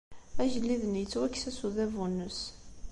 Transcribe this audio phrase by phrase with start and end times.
[0.41, 2.39] Agellid-nni yettwakkes-as udabu-nnes.